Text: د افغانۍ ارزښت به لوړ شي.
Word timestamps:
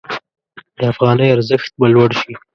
د 0.77 0.79
افغانۍ 0.91 1.27
ارزښت 1.35 1.71
به 1.79 1.87
لوړ 1.93 2.09
شي. 2.21 2.33